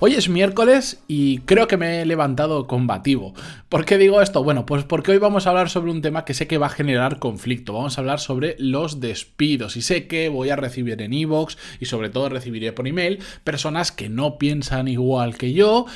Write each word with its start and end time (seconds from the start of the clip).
Hoy 0.00 0.14
es 0.14 0.28
miércoles 0.28 1.00
y 1.06 1.38
creo 1.38 1.68
que 1.68 1.76
me 1.76 2.02
he 2.02 2.06
levantado 2.06 2.66
combativo. 2.66 3.32
¿Por 3.68 3.84
qué 3.84 3.96
digo 3.96 4.20
esto? 4.20 4.42
Bueno, 4.42 4.66
pues 4.66 4.82
porque 4.82 5.12
hoy 5.12 5.18
vamos 5.18 5.46
a 5.46 5.50
hablar 5.50 5.70
sobre 5.70 5.92
un 5.92 6.02
tema 6.02 6.24
que 6.24 6.34
sé 6.34 6.48
que 6.48 6.58
va 6.58 6.66
a 6.66 6.70
generar 6.70 7.20
conflicto. 7.20 7.72
Vamos 7.72 7.96
a 7.96 8.00
hablar 8.00 8.18
sobre 8.18 8.56
los 8.58 8.98
despidos 8.98 9.76
y 9.76 9.82
sé 9.82 10.08
que 10.08 10.28
voy 10.28 10.50
a 10.50 10.56
recibir 10.56 11.00
en 11.00 11.12
iVoox 11.12 11.56
y 11.78 11.86
sobre 11.86 12.10
todo 12.10 12.28
recibiré 12.28 12.72
por 12.72 12.88
email 12.88 13.20
personas 13.44 13.92
que 13.92 14.08
no 14.08 14.36
piensan 14.36 14.88
igual 14.88 15.36
que 15.36 15.52
yo 15.52 15.86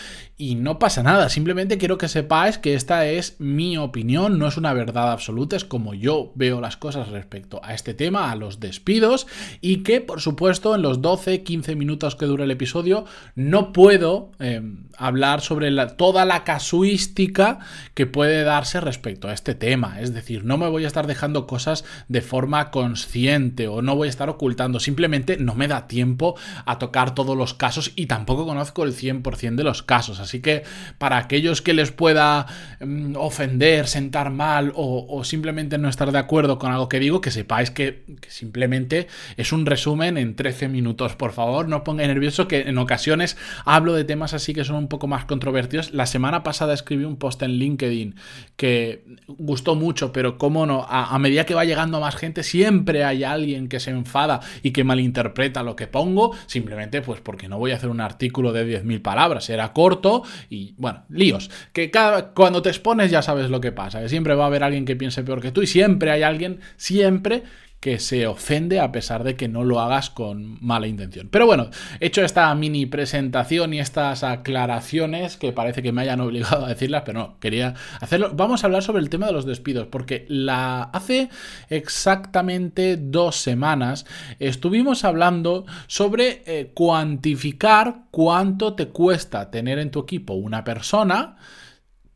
y 0.41 0.55
no 0.55 0.79
pasa 0.79 1.03
nada, 1.03 1.29
simplemente 1.29 1.79
quiero 1.79 1.99
que 1.99 2.07
sepáis 2.07 2.59
que 2.59 2.75
esta 2.75 3.07
es 3.07 3.35
mi 3.41 3.77
opinión, 3.77 4.39
no 4.39 4.47
es 4.47 4.57
una 4.57 4.73
verdad 4.73 5.11
absoluta, 5.11 5.57
es 5.57 5.65
como 5.65 5.95
yo 5.95 6.31
veo 6.37 6.61
las 6.61 6.77
cosas 6.77 7.09
respecto 7.09 7.61
a 7.65 7.75
este 7.75 7.93
tema, 7.93 8.31
a 8.31 8.37
los 8.37 8.61
despidos, 8.61 9.27
y 9.61 9.79
que 9.79 10.01
por 10.01 10.21
supuesto 10.21 10.77
en 10.77 10.83
los 10.83 11.01
12-15 11.01 11.75
minutos 11.75 12.15
que 12.15 12.27
dura 12.27 12.45
el 12.45 12.53
episodio 12.53 13.05
no 13.35 13.73
puedo 13.73 14.31
eh, 14.39 14.63
hablar 14.97 15.41
sobre 15.41 15.75
toda 15.97 16.25
la 16.25 16.45
casuística 16.45 17.59
que 17.95 18.07
puede 18.07 18.45
darse 18.45 18.81
respecto 18.81 19.27
a 19.27 19.33
este 19.33 19.57
tema, 19.57 20.01
es 20.01 20.15
decir, 20.15 20.45
no 20.45 20.57
me 20.57 20.69
voy 20.69 20.85
a 20.85 20.87
estar 20.87 21.09
dejando 21.09 21.49
cosas 21.49 21.85
de 22.07 22.23
forma 22.23 22.71
consciente 22.71 23.67
o 23.67 23.83
no 23.83 23.97
voy 23.97 24.07
a 24.07 24.11
estar 24.11 24.29
ocultando, 24.29 24.79
simplemente 24.79 25.37
no 25.37 25.57
me 25.57 25.67
da 25.67 25.89
tiempo 25.89 26.37
a 26.65 26.79
tocar 26.79 27.13
todos 27.17 27.37
los 27.37 27.55
casos 27.55 27.91
y 27.97 28.07
tampoco 28.07 28.47
conozco 28.47 28.85
el 28.85 28.95
100% 28.95 29.57
de 29.57 29.65
los 29.65 29.83
casos. 29.83 30.28
Así 30.29 30.41
que 30.41 30.63
para 30.99 31.17
aquellos 31.17 31.63
que 31.63 31.73
les 31.73 31.91
pueda 31.91 32.47
mm, 32.81 33.17
ofender, 33.17 33.87
sentar 33.87 34.31
mal 34.31 34.73
o, 34.75 35.25
simplemente 35.25 35.79
no 35.79 35.89
estar 35.89 36.13
de 36.13 36.19
acuerdo 36.19 36.59
con 36.59 36.71
algo 36.71 36.89
que 36.89 37.01
digo, 37.01 37.23
que 37.23 37.31
sepáis 37.31 37.71
que, 37.71 38.05
simplemente 38.29 39.09
es 39.39 39.53
un 39.53 39.65
resumen 39.65 40.19
en 40.19 40.37
13 40.37 40.69
minutos. 40.69 41.17
Por 41.17 41.33
favor, 41.33 41.67
no 41.67 41.83
pongáis 41.83 42.09
nervioso 42.09 42.47
que 42.47 42.61
en 42.61 42.77
ocasiones 42.77 43.39
hablo 43.65 43.95
de 43.95 44.05
temas 44.05 44.35
así 44.35 44.53
que 44.53 44.65
son 44.65 44.77
un 44.77 44.89
poco 44.89 45.07
más 45.07 45.25
controvertidos. 45.25 45.93
La 45.95 46.05
semana 46.05 46.43
pasada 46.43 46.75
escribí 46.75 47.05
un 47.05 47.17
post 47.17 47.43
en 47.43 47.53
LinkedIn 47.53 48.15
que 48.57 49.05
gustó 49.29 49.77
mucho, 49.77 50.13
pero 50.13 50.37
cómo 50.37 50.67
no, 50.67 50.85
a, 50.89 51.15
a 51.15 51.19
medida 51.19 51.47
que 51.47 51.55
va 51.55 51.65
llegando 51.65 52.01
más 52.01 52.17
gente, 52.17 52.43
siempre 52.43 53.03
hay 53.05 53.25
alguien 53.25 53.69
que 53.69 53.81
se 53.81 53.91
enfada 53.91 54.41
y 54.63 54.73
que 54.73 54.85
malinterpreta 54.85 55.63
lo 55.63 55.75
que 55.75 55.87
pongo, 55.87 56.37
simplemente 56.47 57.01
pues 57.01 57.21
porque 57.23 57.49
no 57.49 57.59
voy 57.59 57.71
a 57.71 57.77
hacer 57.77 57.89
un 57.89 58.03
artículo 58.03 58.53
de 58.53 58.83
10.000 58.83 59.01
palabras, 59.01 59.49
era 59.49 59.73
corto 59.73 60.18
y 60.49 60.75
bueno, 60.77 61.05
líos. 61.09 61.51
Que 61.73 61.91
cada, 61.91 62.31
cuando 62.31 62.63
te 62.63 62.69
expones 62.69 63.11
ya 63.11 63.23
sabes 63.23 63.51
lo 63.51 63.61
que 63.61 63.73
pasa, 63.73 64.01
que 64.01 64.09
siempre 64.09 64.35
va 64.35 64.45
a 64.45 64.47
haber 64.49 64.63
alguien 64.63 64.85
que 64.85 64.97
piense 64.97 65.23
peor 65.23 65.41
que 65.41 65.53
tú 65.53 65.63
y 65.63 65.67
siempre 65.67 66.11
hay 66.11 66.23
alguien, 66.23 66.61
siempre 66.77 67.43
que 67.81 68.01
se 68.01 68.27
ofende 68.27 68.81
a 68.81 68.91
pesar 68.91 69.23
de 69.23 69.37
que 69.37 69.47
no 69.47 69.63
lo 69.63 69.81
hagas 69.81 70.11
con 70.11 70.59
mala 70.61 70.89
intención. 70.89 71.29
Pero 71.31 71.47
bueno, 71.47 71.71
hecho 72.01 72.25
esta 72.25 72.53
mini 72.55 72.87
presentación 72.87 73.73
y 73.73 73.79
estas 73.79 74.25
aclaraciones 74.25 75.37
que 75.37 75.53
parece 75.53 75.83
que 75.83 75.93
me 75.93 76.03
hayan 76.03 76.21
obligado 76.21 76.67
a 76.67 76.69
decirlas, 76.69 77.03
pero 77.07 77.21
no, 77.21 77.39
quería 77.39 77.75
hacerlo. 78.01 78.33
Vamos 78.35 78.63
a 78.63 78.67
hablar 78.67 78.83
sobre 78.83 79.01
el 79.01 79.11
tema 79.11 79.27
de 79.27 79.33
los 79.33 79.47
despidos, 79.47 79.87
porque 79.87 80.27
la 80.29 80.83
hace 80.83 81.29
exactamente 81.69 82.97
dos 82.97 83.37
semanas 83.37 84.07
estuvimos 84.41 85.05
hablando 85.05 85.65
sobre 85.87 86.43
eh, 86.47 86.73
cuantificar 86.75 88.03
cuánto 88.11 88.75
te 88.75 88.89
cuesta 88.89 89.51
tener 89.51 89.79
en 89.79 89.91
tu 89.91 90.01
equipo 90.01 90.35
una 90.35 90.65
persona 90.65 91.37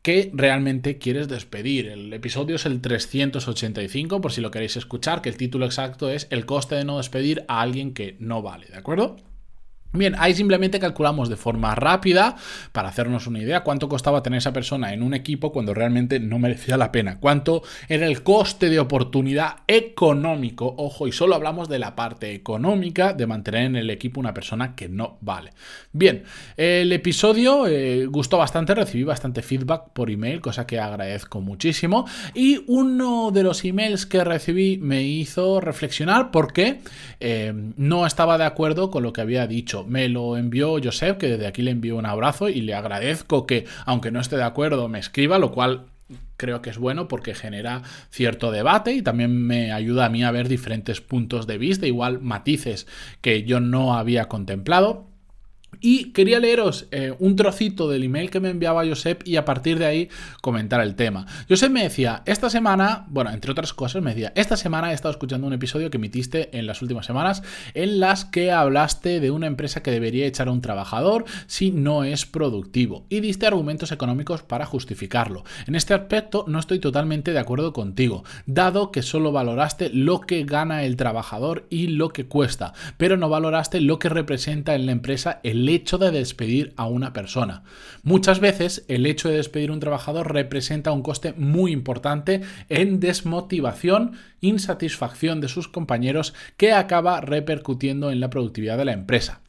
que 0.03 0.29
realmente 0.33 0.97
quieres 0.97 1.29
despedir. 1.29 1.87
El 1.87 2.11
episodio 2.11 2.57
es 2.57 2.65
el 2.65 2.81
385, 2.81 4.19
por 4.19 4.33
si 4.33 4.41
lo 4.41 4.51
queréis 4.51 4.75
escuchar, 4.75 5.21
que 5.21 5.29
el 5.29 5.37
título 5.37 5.65
exacto 5.65 6.09
es 6.09 6.27
El 6.29 6.45
coste 6.45 6.75
de 6.75 6.83
no 6.83 6.97
despedir 6.97 7.45
a 7.47 7.61
alguien 7.61 7.93
que 7.93 8.17
no 8.19 8.41
vale, 8.41 8.67
¿de 8.67 8.77
acuerdo? 8.77 9.15
Bien, 9.95 10.15
ahí 10.17 10.33
simplemente 10.33 10.79
calculamos 10.79 11.29
de 11.29 11.35
forma 11.35 11.75
rápida 11.75 12.35
para 12.71 12.89
hacernos 12.89 13.27
una 13.27 13.37
idea 13.37 13.61
cuánto 13.61 13.87
costaba 13.87 14.23
tener 14.23 14.39
esa 14.39 14.51
persona 14.51 14.91
en 14.91 15.03
un 15.03 15.13
equipo 15.13 15.51
cuando 15.51 15.75
realmente 15.75 16.19
no 16.19 16.39
merecía 16.39 16.77
la 16.77 16.91
pena, 16.91 17.19
cuánto 17.19 17.61
era 17.87 18.07
el 18.07 18.23
coste 18.23 18.71
de 18.71 18.79
oportunidad 18.79 19.57
económico, 19.67 20.73
ojo, 20.79 21.07
y 21.07 21.11
solo 21.11 21.35
hablamos 21.35 21.69
de 21.69 21.77
la 21.77 21.95
parte 21.95 22.33
económica 22.33 23.13
de 23.13 23.27
mantener 23.27 23.65
en 23.65 23.75
el 23.75 23.91
equipo 23.91 24.19
una 24.19 24.33
persona 24.33 24.75
que 24.75 24.89
no 24.89 25.19
vale. 25.21 25.51
Bien, 25.91 26.23
el 26.57 26.91
episodio 26.91 27.67
eh, 27.67 28.07
gustó 28.07 28.39
bastante, 28.39 28.73
recibí 28.73 29.03
bastante 29.03 29.43
feedback 29.43 29.89
por 29.93 30.09
email, 30.09 30.41
cosa 30.41 30.65
que 30.65 30.79
agradezco 30.79 31.39
muchísimo, 31.39 32.07
y 32.33 32.63
uno 32.65 33.29
de 33.29 33.43
los 33.43 33.63
emails 33.63 34.07
que 34.07 34.23
recibí 34.23 34.79
me 34.79 35.03
hizo 35.03 35.61
reflexionar 35.61 36.31
porque 36.31 36.79
eh, 37.19 37.53
no 37.77 38.07
estaba 38.07 38.39
de 38.39 38.45
acuerdo 38.45 38.89
con 38.89 39.03
lo 39.03 39.13
que 39.13 39.21
había 39.21 39.45
dicho 39.45 39.82
me 39.87 40.09
lo 40.09 40.37
envió 40.37 40.77
Josep, 40.83 41.17
que 41.17 41.27
desde 41.27 41.47
aquí 41.47 41.61
le 41.61 41.71
envío 41.71 41.95
un 41.95 42.05
abrazo 42.05 42.49
y 42.49 42.61
le 42.61 42.73
agradezco 42.73 43.45
que, 43.45 43.65
aunque 43.85 44.11
no 44.11 44.19
esté 44.19 44.35
de 44.35 44.43
acuerdo, 44.43 44.87
me 44.87 44.99
escriba, 44.99 45.39
lo 45.39 45.51
cual 45.51 45.85
creo 46.37 46.61
que 46.61 46.69
es 46.69 46.77
bueno 46.77 47.07
porque 47.07 47.33
genera 47.33 47.83
cierto 48.09 48.51
debate 48.51 48.93
y 48.93 49.01
también 49.01 49.45
me 49.45 49.71
ayuda 49.71 50.05
a 50.05 50.09
mí 50.09 50.23
a 50.23 50.31
ver 50.31 50.47
diferentes 50.49 51.01
puntos 51.01 51.47
de 51.47 51.57
vista, 51.57 51.87
igual 51.87 52.19
matices 52.19 52.87
que 53.21 53.43
yo 53.43 53.59
no 53.59 53.95
había 53.95 54.25
contemplado. 54.25 55.12
Y 55.81 56.11
quería 56.11 56.39
leeros 56.39 56.87
eh, 56.91 57.13
un 57.19 57.35
trocito 57.35 57.89
del 57.89 58.03
email 58.03 58.29
que 58.29 58.39
me 58.39 58.49
enviaba 58.49 58.85
Josep 58.85 59.27
y 59.27 59.37
a 59.37 59.45
partir 59.45 59.79
de 59.79 59.85
ahí 59.85 60.09
comentar 60.41 60.81
el 60.81 60.95
tema. 60.95 61.25
Josep 61.49 61.71
me 61.71 61.83
decía, 61.83 62.23
esta 62.25 62.49
semana, 62.49 63.05
bueno, 63.09 63.31
entre 63.31 63.51
otras 63.51 63.73
cosas, 63.73 64.01
me 64.01 64.11
decía, 64.11 64.33
esta 64.35 64.57
semana 64.57 64.91
he 64.91 64.93
estado 64.93 65.11
escuchando 65.11 65.47
un 65.47 65.53
episodio 65.53 65.89
que 65.89 65.97
emitiste 65.97 66.57
en 66.57 66.67
las 66.67 66.81
últimas 66.81 67.05
semanas 67.05 67.43
en 67.73 67.99
las 67.99 68.25
que 68.25 68.51
hablaste 68.51 69.19
de 69.19 69.31
una 69.31 69.47
empresa 69.47 69.83
que 69.83 69.91
debería 69.91 70.25
echar 70.25 70.47
a 70.47 70.51
un 70.51 70.61
trabajador 70.61 71.25
si 71.47 71.71
no 71.71 72.03
es 72.03 72.25
productivo 72.25 73.05
y 73.09 73.19
diste 73.19 73.47
argumentos 73.47 73.91
económicos 73.91 74.43
para 74.43 74.65
justificarlo. 74.65 75.43
En 75.67 75.75
este 75.75 75.93
aspecto 75.93 76.45
no 76.47 76.59
estoy 76.59 76.79
totalmente 76.79 77.33
de 77.33 77.39
acuerdo 77.39 77.73
contigo, 77.73 78.23
dado 78.45 78.91
que 78.91 79.01
solo 79.01 79.31
valoraste 79.31 79.89
lo 79.89 80.21
que 80.21 80.43
gana 80.43 80.83
el 80.83 80.95
trabajador 80.95 81.67
y 81.69 81.87
lo 81.87 82.09
que 82.09 82.25
cuesta, 82.25 82.73
pero 82.97 83.17
no 83.17 83.29
valoraste 83.29 83.81
lo 83.81 83.99
que 83.99 84.09
representa 84.09 84.75
en 84.75 84.85
la 84.85 84.91
empresa 84.91 85.39
el 85.43 85.62
el 85.63 85.69
hecho 85.69 85.97
de 85.97 86.11
despedir 86.11 86.73
a 86.75 86.87
una 86.87 87.13
persona. 87.13 87.63
Muchas 88.03 88.41
veces 88.41 88.83
el 88.89 89.05
hecho 89.05 89.29
de 89.29 89.37
despedir 89.37 89.69
a 89.69 89.73
un 89.73 89.79
trabajador 89.79 90.33
representa 90.33 90.91
un 90.91 91.01
coste 91.01 91.33
muy 91.37 91.71
importante 91.71 92.41
en 92.67 92.99
desmotivación, 92.99 94.17
insatisfacción 94.41 95.39
de 95.39 95.47
sus 95.47 95.69
compañeros 95.69 96.33
que 96.57 96.73
acaba 96.73 97.21
repercutiendo 97.21 98.11
en 98.11 98.19
la 98.19 98.29
productividad 98.29 98.77
de 98.77 98.85
la 98.85 98.91
empresa. 98.91 99.42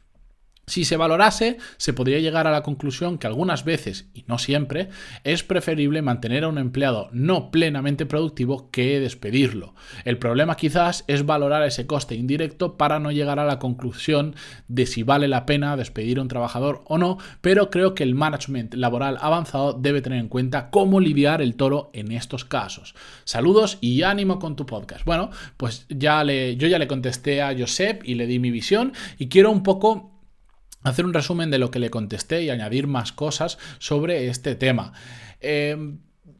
Si 0.66 0.84
se 0.84 0.96
valorase, 0.96 1.58
se 1.76 1.92
podría 1.92 2.20
llegar 2.20 2.46
a 2.46 2.50
la 2.50 2.62
conclusión 2.62 3.18
que 3.18 3.26
algunas 3.26 3.64
veces, 3.64 4.08
y 4.14 4.24
no 4.26 4.38
siempre, 4.38 4.88
es 5.22 5.42
preferible 5.42 6.00
mantener 6.00 6.44
a 6.44 6.48
un 6.48 6.58
empleado 6.58 7.08
no 7.12 7.50
plenamente 7.50 8.06
productivo 8.06 8.70
que 8.70 8.98
despedirlo. 9.00 9.74
El 10.04 10.18
problema 10.18 10.56
quizás 10.56 11.04
es 11.06 11.26
valorar 11.26 11.62
ese 11.62 11.86
coste 11.86 12.14
indirecto 12.14 12.76
para 12.76 12.98
no 12.98 13.12
llegar 13.12 13.38
a 13.38 13.44
la 13.44 13.58
conclusión 13.58 14.34
de 14.68 14.86
si 14.86 15.02
vale 15.02 15.28
la 15.28 15.44
pena 15.44 15.76
despedir 15.76 16.18
a 16.18 16.22
un 16.22 16.28
trabajador 16.28 16.82
o 16.86 16.96
no, 16.96 17.18
pero 17.40 17.70
creo 17.70 17.94
que 17.94 18.02
el 18.02 18.14
management 18.14 18.74
laboral 18.74 19.18
avanzado 19.20 19.74
debe 19.74 20.00
tener 20.00 20.18
en 20.18 20.28
cuenta 20.28 20.70
cómo 20.70 21.00
lidiar 21.00 21.42
el 21.42 21.56
toro 21.56 21.90
en 21.92 22.10
estos 22.12 22.44
casos. 22.44 22.94
Saludos 23.24 23.78
y 23.80 24.02
ánimo 24.02 24.38
con 24.38 24.56
tu 24.56 24.64
podcast. 24.64 25.04
Bueno, 25.04 25.30
pues 25.56 25.86
ya 25.88 26.24
le, 26.24 26.56
yo 26.56 26.68
ya 26.68 26.78
le 26.78 26.88
contesté 26.88 27.42
a 27.42 27.54
Josep 27.56 28.02
y 28.04 28.14
le 28.14 28.26
di 28.26 28.38
mi 28.38 28.50
visión 28.50 28.92
y 29.18 29.28
quiero 29.28 29.50
un 29.50 29.62
poco 29.62 30.13
hacer 30.84 31.04
un 31.04 31.14
resumen 31.14 31.50
de 31.50 31.58
lo 31.58 31.70
que 31.70 31.80
le 31.80 31.90
contesté 31.90 32.42
y 32.42 32.50
añadir 32.50 32.86
más 32.86 33.12
cosas 33.12 33.58
sobre 33.78 34.28
este 34.28 34.54
tema. 34.54 34.92
Eh, 35.40 35.96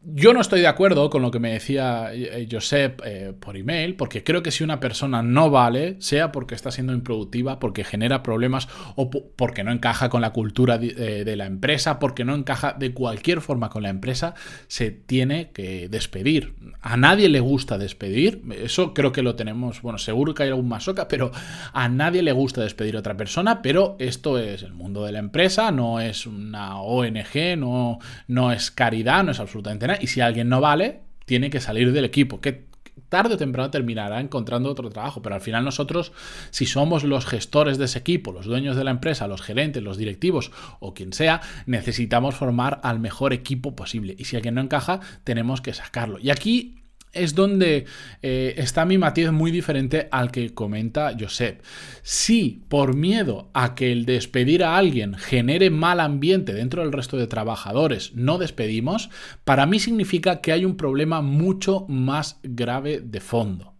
yo 0.06 0.34
no 0.34 0.40
estoy 0.40 0.60
de 0.60 0.66
acuerdo 0.66 1.08
con 1.08 1.22
lo 1.22 1.30
que 1.30 1.38
me 1.38 1.52
decía 1.52 2.10
eh, 2.12 2.46
Josep 2.50 3.00
eh, 3.04 3.32
por 3.38 3.56
email, 3.56 3.96
porque 3.96 4.22
creo 4.22 4.42
que 4.42 4.50
si 4.50 4.62
una 4.62 4.78
persona 4.78 5.22
no 5.22 5.50
vale, 5.50 5.96
sea 6.00 6.30
porque 6.30 6.54
está 6.54 6.70
siendo 6.70 6.92
improductiva, 6.92 7.58
porque 7.58 7.84
genera 7.84 8.22
problemas 8.22 8.68
o 8.96 9.10
porque 9.10 9.64
no 9.64 9.72
encaja 9.72 10.10
con 10.10 10.20
la 10.20 10.30
cultura 10.30 10.78
eh, 10.80 11.22
de, 11.24 11.36
la 11.36 11.46
empresa, 11.46 11.98
porque 11.98 12.24
no 12.24 12.34
encaja 12.34 12.74
de 12.74 12.92
cualquier 12.92 13.40
forma 13.40 13.70
con 13.70 13.82
la 13.82 13.88
empresa, 13.88 14.34
se 14.66 14.90
tiene 14.90 15.50
que 15.52 15.88
despedir. 15.88 16.54
A 16.82 16.96
nadie 16.96 17.28
le 17.30 17.40
gusta 17.40 17.78
despedir, 17.78 18.42
eso 18.62 18.92
creo 18.92 19.12
que 19.12 19.22
lo 19.22 19.36
tenemos, 19.36 19.80
bueno, 19.80 19.98
seguro 19.98 20.34
que 20.34 20.42
hay 20.42 20.50
algún 20.50 20.68
masoca, 20.68 21.08
pero 21.08 21.32
a 21.72 21.88
nadie 21.88 22.22
le 22.22 22.32
gusta 22.32 22.60
despedir 22.60 22.96
a 22.96 22.98
otra 22.98 23.16
persona, 23.16 23.62
pero 23.62 23.96
esto 23.98 24.38
es 24.38 24.62
el 24.62 24.74
mundo 24.74 25.04
de 25.04 25.12
la 25.12 25.18
empresa, 25.18 25.70
no 25.70 26.00
es 26.00 26.26
una 26.26 26.80
ONG, 26.80 27.56
no, 27.56 27.98
no 28.28 28.52
es 28.52 28.70
caridad, 28.70 29.24
no 29.24 29.30
es 29.30 29.40
absolutamente 29.40 29.86
nada 29.86 29.93
y 30.00 30.06
si 30.06 30.20
alguien 30.20 30.48
no 30.48 30.60
vale, 30.60 31.00
tiene 31.24 31.50
que 31.50 31.60
salir 31.60 31.92
del 31.92 32.04
equipo, 32.04 32.40
que 32.40 32.66
tarde 33.08 33.34
o 33.34 33.38
temprano 33.38 33.70
terminará 33.70 34.20
encontrando 34.20 34.70
otro 34.70 34.90
trabajo, 34.90 35.22
pero 35.22 35.34
al 35.34 35.40
final 35.40 35.64
nosotros, 35.64 36.12
si 36.50 36.66
somos 36.66 37.04
los 37.04 37.26
gestores 37.26 37.78
de 37.78 37.86
ese 37.86 37.98
equipo, 37.98 38.32
los 38.32 38.46
dueños 38.46 38.76
de 38.76 38.84
la 38.84 38.90
empresa, 38.90 39.28
los 39.28 39.42
gerentes, 39.42 39.82
los 39.82 39.96
directivos 39.96 40.50
o 40.80 40.94
quien 40.94 41.12
sea, 41.12 41.40
necesitamos 41.66 42.34
formar 42.34 42.80
al 42.82 43.00
mejor 43.00 43.32
equipo 43.32 43.76
posible. 43.76 44.14
Y 44.18 44.24
si 44.24 44.36
alguien 44.36 44.54
no 44.54 44.60
encaja, 44.60 45.00
tenemos 45.24 45.60
que 45.60 45.74
sacarlo. 45.74 46.18
Y 46.18 46.30
aquí 46.30 46.83
es 47.14 47.34
donde 47.34 47.86
eh, 48.22 48.54
está 48.56 48.84
mi 48.84 48.98
matiz 48.98 49.30
muy 49.30 49.50
diferente 49.50 50.08
al 50.10 50.30
que 50.30 50.54
comenta 50.54 51.14
Josep. 51.18 51.62
Si 52.02 52.62
por 52.68 52.94
miedo 52.94 53.50
a 53.54 53.74
que 53.74 53.92
el 53.92 54.04
despedir 54.04 54.64
a 54.64 54.76
alguien 54.76 55.14
genere 55.14 55.70
mal 55.70 56.00
ambiente 56.00 56.52
dentro 56.52 56.82
del 56.82 56.92
resto 56.92 57.16
de 57.16 57.26
trabajadores 57.26 58.12
no 58.14 58.38
despedimos, 58.38 59.10
para 59.44 59.66
mí 59.66 59.78
significa 59.78 60.40
que 60.40 60.52
hay 60.52 60.64
un 60.64 60.76
problema 60.76 61.20
mucho 61.22 61.86
más 61.88 62.38
grave 62.42 63.00
de 63.00 63.20
fondo. 63.20 63.73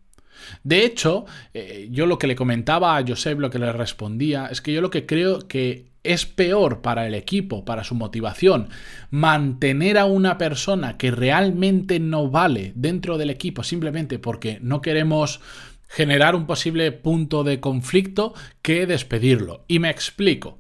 De 0.63 0.85
hecho, 0.85 1.27
eh, 1.53 1.89
yo 1.91 2.07
lo 2.07 2.19
que 2.19 2.27
le 2.27 2.37
comentaba 2.37 2.97
a 2.97 3.05
Josep, 3.07 3.39
lo 3.39 3.51
que 3.51 3.59
le 3.59 3.73
respondía, 3.73 4.47
es 4.47 4.61
que 4.61 4.73
yo 4.73 4.81
lo 4.81 4.91
que 4.91 5.07
creo 5.07 5.47
que 5.47 5.93
es 6.05 6.27
peor 6.27 6.83
para 6.83 7.07
el 7.07 7.15
equipo, 7.15 7.65
para 7.65 7.83
su 7.83 7.95
motivación, 7.95 8.69
mantener 9.11 9.99
a 9.99 10.05
una 10.05 10.39
persona 10.39 10.99
que 10.99 11.11
realmente 11.11 11.99
no 11.99 12.31
vale 12.31 12.73
dentro 12.77 13.17
del 13.17 13.31
equipo 13.31 13.63
simplemente 13.63 14.19
porque 14.19 14.59
no 14.61 14.83
queremos 14.83 15.41
generar 15.89 16.35
un 16.35 16.47
posible 16.47 16.93
punto 16.93 17.45
de 17.45 17.61
conflicto 17.61 18.35
que 18.63 18.87
despedirlo. 18.87 19.65
Y 19.69 19.79
me 19.79 19.91
explico. 19.91 20.59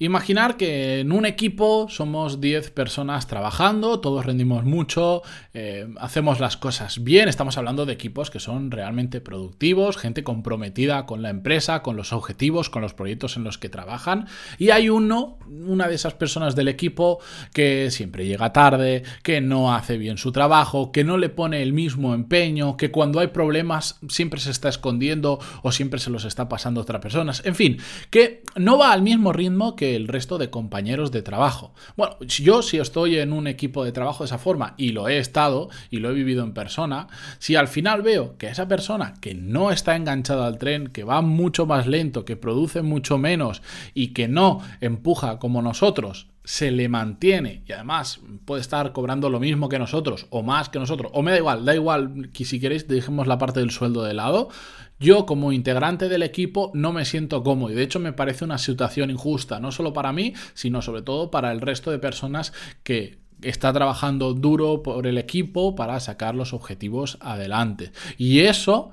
Imaginar 0.00 0.56
que 0.56 0.98
en 1.00 1.12
un 1.12 1.24
equipo 1.24 1.86
somos 1.88 2.40
10 2.40 2.72
personas 2.72 3.28
trabajando, 3.28 4.00
todos 4.00 4.26
rendimos 4.26 4.64
mucho, 4.64 5.22
eh, 5.52 5.86
hacemos 6.00 6.40
las 6.40 6.56
cosas 6.56 7.04
bien, 7.04 7.28
estamos 7.28 7.58
hablando 7.58 7.86
de 7.86 7.92
equipos 7.92 8.28
que 8.28 8.40
son 8.40 8.72
realmente 8.72 9.20
productivos, 9.20 9.96
gente 9.96 10.24
comprometida 10.24 11.06
con 11.06 11.22
la 11.22 11.30
empresa, 11.30 11.82
con 11.82 11.94
los 11.94 12.12
objetivos, 12.12 12.70
con 12.70 12.82
los 12.82 12.92
proyectos 12.92 13.36
en 13.36 13.44
los 13.44 13.56
que 13.56 13.68
trabajan, 13.68 14.26
y 14.58 14.70
hay 14.70 14.88
uno, 14.88 15.38
una 15.46 15.86
de 15.86 15.94
esas 15.94 16.14
personas 16.14 16.56
del 16.56 16.66
equipo 16.66 17.20
que 17.52 17.92
siempre 17.92 18.26
llega 18.26 18.52
tarde, 18.52 19.04
que 19.22 19.40
no 19.40 19.76
hace 19.76 19.96
bien 19.96 20.18
su 20.18 20.32
trabajo, 20.32 20.90
que 20.90 21.04
no 21.04 21.18
le 21.18 21.28
pone 21.28 21.62
el 21.62 21.72
mismo 21.72 22.14
empeño, 22.14 22.76
que 22.76 22.90
cuando 22.90 23.20
hay 23.20 23.28
problemas 23.28 24.00
siempre 24.08 24.40
se 24.40 24.50
está 24.50 24.68
escondiendo 24.70 25.38
o 25.62 25.70
siempre 25.70 26.00
se 26.00 26.10
los 26.10 26.24
está 26.24 26.48
pasando 26.48 26.80
a 26.80 26.82
otras 26.82 27.00
personas, 27.00 27.42
en 27.44 27.54
fin, 27.54 27.78
que 28.10 28.42
no 28.56 28.76
va 28.76 28.90
al 28.90 29.02
mismo 29.02 29.32
ritmo 29.32 29.76
que 29.76 29.83
el 29.84 30.08
resto 30.08 30.38
de 30.38 30.50
compañeros 30.50 31.12
de 31.12 31.22
trabajo. 31.22 31.74
Bueno, 31.96 32.16
yo 32.20 32.62
si 32.62 32.78
estoy 32.78 33.18
en 33.18 33.32
un 33.32 33.46
equipo 33.46 33.84
de 33.84 33.92
trabajo 33.92 34.24
de 34.24 34.26
esa 34.26 34.38
forma 34.38 34.74
y 34.76 34.92
lo 34.92 35.08
he 35.08 35.18
estado 35.18 35.68
y 35.90 35.98
lo 35.98 36.10
he 36.10 36.14
vivido 36.14 36.42
en 36.42 36.54
persona, 36.54 37.08
si 37.38 37.56
al 37.56 37.68
final 37.68 38.02
veo 38.02 38.36
que 38.38 38.48
esa 38.48 38.68
persona 38.68 39.14
que 39.20 39.34
no 39.34 39.70
está 39.70 39.96
enganchada 39.96 40.46
al 40.46 40.58
tren, 40.58 40.88
que 40.88 41.04
va 41.04 41.20
mucho 41.22 41.66
más 41.66 41.86
lento, 41.86 42.24
que 42.24 42.36
produce 42.36 42.82
mucho 42.82 43.18
menos 43.18 43.62
y 43.94 44.08
que 44.08 44.28
no 44.28 44.60
empuja 44.80 45.38
como 45.38 45.62
nosotros, 45.62 46.28
se 46.44 46.70
le 46.70 46.88
mantiene 46.88 47.62
y 47.66 47.72
además 47.72 48.20
puede 48.44 48.60
estar 48.60 48.92
cobrando 48.92 49.30
lo 49.30 49.40
mismo 49.40 49.68
que 49.68 49.78
nosotros 49.78 50.26
o 50.30 50.42
más 50.42 50.68
que 50.68 50.78
nosotros, 50.78 51.10
o 51.14 51.22
me 51.22 51.30
da 51.30 51.38
igual, 51.38 51.64
da 51.64 51.74
igual 51.74 52.30
que 52.32 52.44
si 52.44 52.60
queréis 52.60 52.86
dejemos 52.86 53.26
la 53.26 53.38
parte 53.38 53.60
del 53.60 53.70
sueldo 53.70 54.02
de 54.04 54.14
lado, 54.14 54.50
yo 54.98 55.26
como 55.26 55.52
integrante 55.52 56.08
del 56.08 56.22
equipo 56.22 56.70
no 56.74 56.92
me 56.92 57.04
siento 57.04 57.42
cómodo 57.42 57.72
y 57.72 57.74
de 57.74 57.82
hecho 57.82 58.00
me 58.00 58.12
parece 58.12 58.44
una 58.44 58.58
situación 58.58 59.10
injusta, 59.10 59.60
no 59.60 59.72
solo 59.72 59.92
para 59.92 60.12
mí, 60.12 60.34
sino 60.54 60.82
sobre 60.82 61.02
todo 61.02 61.30
para 61.30 61.52
el 61.52 61.60
resto 61.60 61.90
de 61.90 61.98
personas 61.98 62.52
que 62.82 63.18
está 63.42 63.72
trabajando 63.72 64.34
duro 64.34 64.82
por 64.82 65.06
el 65.06 65.18
equipo 65.18 65.74
para 65.74 66.00
sacar 66.00 66.34
los 66.34 66.52
objetivos 66.52 67.18
adelante. 67.20 67.92
Y 68.16 68.40
eso 68.40 68.92